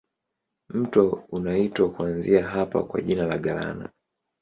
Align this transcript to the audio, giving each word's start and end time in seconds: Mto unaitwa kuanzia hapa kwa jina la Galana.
Mto 0.69 1.23
unaitwa 1.31 1.89
kuanzia 1.91 2.47
hapa 2.47 2.83
kwa 2.83 3.01
jina 3.01 3.25
la 3.25 3.37
Galana. 3.37 3.89